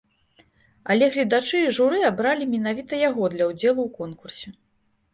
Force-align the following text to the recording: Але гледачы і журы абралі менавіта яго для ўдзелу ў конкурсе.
Але 0.93 1.09
гледачы 1.17 1.61
і 1.67 1.77
журы 1.79 2.01
абралі 2.11 2.51
менавіта 2.57 2.93
яго 3.09 3.23
для 3.37 3.45
ўдзелу 3.53 3.81
ў 3.87 3.89
конкурсе. 4.03 4.61